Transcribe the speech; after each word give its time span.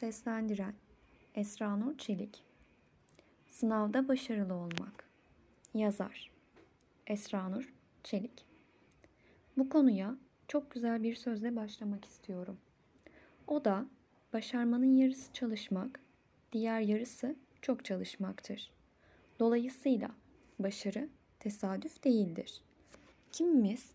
Seslendiren 0.00 0.74
Esra 1.34 1.76
Nur 1.76 1.98
Çelik 1.98 2.42
Sınavda 3.46 4.08
başarılı 4.08 4.54
olmak 4.54 5.04
Yazar 5.74 6.30
Esra 7.06 7.48
Nur 7.48 7.74
Çelik 8.04 8.46
Bu 9.56 9.68
konuya 9.68 10.16
çok 10.48 10.70
güzel 10.70 11.02
bir 11.02 11.14
sözle 11.14 11.56
başlamak 11.56 12.04
istiyorum. 12.04 12.58
O 13.46 13.64
da 13.64 13.86
başarmanın 14.32 14.96
yarısı 14.96 15.32
çalışmak, 15.32 16.00
diğer 16.52 16.80
yarısı 16.80 17.36
çok 17.62 17.84
çalışmaktır. 17.84 18.70
Dolayısıyla 19.40 20.10
başarı 20.58 21.08
tesadüf 21.40 22.04
değildir. 22.04 22.62
Kimimiz 23.32 23.90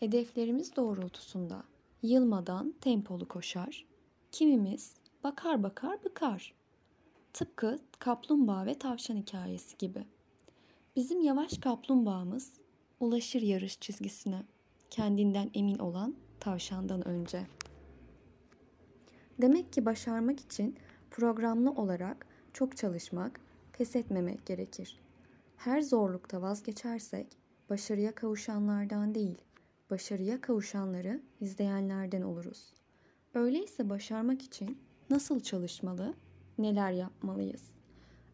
hedeflerimiz 0.00 0.76
doğrultusunda 0.76 1.62
yılmadan 2.02 2.74
tempolu 2.80 3.28
koşar, 3.28 3.86
kimimiz 4.30 5.01
bakar 5.24 5.62
bakar 5.62 6.04
bıkar. 6.04 6.54
Tıpkı 7.32 7.78
kaplumbağa 7.98 8.66
ve 8.66 8.78
tavşan 8.78 9.16
hikayesi 9.16 9.78
gibi. 9.78 10.04
Bizim 10.96 11.20
yavaş 11.20 11.58
kaplumbağamız 11.58 12.52
ulaşır 13.00 13.42
yarış 13.42 13.80
çizgisine, 13.80 14.42
kendinden 14.90 15.50
emin 15.54 15.78
olan 15.78 16.14
tavşandan 16.40 17.08
önce. 17.08 17.46
Demek 19.40 19.72
ki 19.72 19.84
başarmak 19.86 20.40
için 20.40 20.76
programlı 21.10 21.70
olarak 21.70 22.26
çok 22.52 22.76
çalışmak, 22.76 23.40
pes 23.72 23.96
etmemek 23.96 24.46
gerekir. 24.46 25.00
Her 25.56 25.82
zorlukta 25.82 26.42
vazgeçersek 26.42 27.26
başarıya 27.70 28.14
kavuşanlardan 28.14 29.14
değil, 29.14 29.38
başarıya 29.90 30.40
kavuşanları 30.40 31.20
izleyenlerden 31.40 32.22
oluruz. 32.22 32.74
Öyleyse 33.34 33.90
başarmak 33.90 34.42
için 34.42 34.78
nasıl 35.10 35.40
çalışmalı, 35.40 36.14
neler 36.58 36.92
yapmalıyız? 36.92 37.62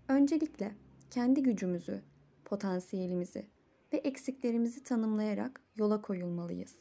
Öncelikle 0.09 0.75
kendi 1.11 1.43
gücümüzü, 1.43 2.03
potansiyelimizi 2.45 3.47
ve 3.93 3.97
eksiklerimizi 3.97 4.83
tanımlayarak 4.83 5.61
yola 5.77 6.03
koyulmalıyız. 6.03 6.75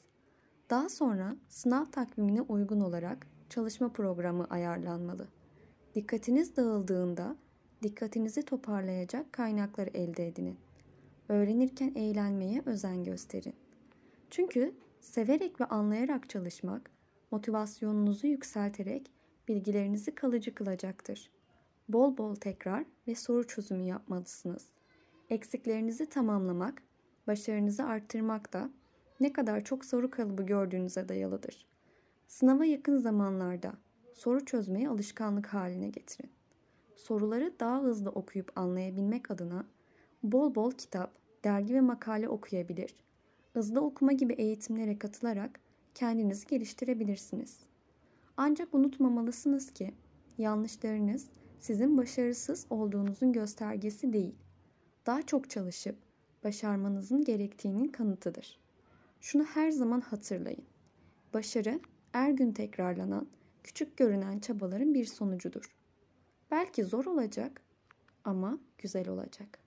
Daha 0.69 0.89
sonra 0.89 1.35
sınav 1.49 1.85
takvimine 1.85 2.41
uygun 2.41 2.79
olarak 2.79 3.27
çalışma 3.49 3.89
programı 3.93 4.45
ayarlanmalı. 4.49 5.27
Dikkatiniz 5.95 6.55
dağıldığında 6.55 7.35
dikkatinizi 7.83 8.45
toparlayacak 8.45 9.33
kaynakları 9.33 9.89
elde 9.89 10.27
edinin. 10.27 10.57
Öğrenirken 11.29 11.91
eğlenmeye 11.95 12.61
özen 12.65 13.03
gösterin. 13.03 13.53
Çünkü 14.29 14.75
severek 14.99 15.61
ve 15.61 15.65
anlayarak 15.65 16.29
çalışmak 16.29 16.91
motivasyonunuzu 17.31 18.27
yükselterek 18.27 19.11
bilgilerinizi 19.47 20.15
kalıcı 20.15 20.55
kılacaktır. 20.55 21.29
Bol 21.89 22.17
bol 22.17 22.35
tekrar 22.35 22.85
ve 23.07 23.15
soru 23.15 23.47
çözümü 23.47 23.83
yapmalısınız. 23.83 24.67
Eksiklerinizi 25.29 26.09
tamamlamak, 26.09 26.81
başarınızı 27.27 27.83
arttırmak 27.83 28.53
da 28.53 28.69
ne 29.19 29.33
kadar 29.33 29.63
çok 29.63 29.85
soru 29.85 30.11
kalıbı 30.11 30.43
gördüğünüze 30.43 31.09
dayalıdır. 31.09 31.65
Sınava 32.27 32.65
yakın 32.65 32.97
zamanlarda 32.97 33.73
soru 34.13 34.45
çözmeyi 34.45 34.89
alışkanlık 34.89 35.47
haline 35.47 35.87
getirin. 35.87 36.31
Soruları 36.95 37.53
daha 37.59 37.81
hızlı 37.81 38.09
okuyup 38.09 38.51
anlayabilmek 38.55 39.31
adına 39.31 39.65
bol 40.23 40.55
bol 40.55 40.71
kitap, 40.71 41.11
dergi 41.43 41.73
ve 41.73 41.81
makale 41.81 42.29
okuyabilir. 42.29 42.95
Hızlı 43.53 43.81
okuma 43.81 44.11
gibi 44.11 44.33
eğitimlere 44.33 44.99
katılarak 44.99 45.59
kendinizi 45.95 46.47
geliştirebilirsiniz. 46.47 47.66
Ancak 48.37 48.73
unutmamalısınız 48.75 49.71
ki 49.71 49.93
yanlışlarınız 50.37 51.27
sizin 51.59 51.97
başarısız 51.97 52.65
olduğunuzun 52.69 53.33
göstergesi 53.33 54.13
değil. 54.13 54.35
Daha 55.05 55.21
çok 55.21 55.49
çalışıp 55.49 55.95
başarmanızın 56.43 57.23
gerektiğinin 57.23 57.87
kanıtıdır. 57.87 58.59
Şunu 59.21 59.43
her 59.43 59.71
zaman 59.71 60.01
hatırlayın. 60.01 60.63
Başarı 61.33 61.79
her 62.11 62.31
gün 62.31 62.51
tekrarlanan, 62.51 63.27
küçük 63.63 63.97
görünen 63.97 64.39
çabaların 64.39 64.93
bir 64.93 65.05
sonucudur. 65.05 65.75
Belki 66.51 66.83
zor 66.83 67.05
olacak 67.05 67.61
ama 68.23 68.59
güzel 68.77 69.09
olacak. 69.09 69.59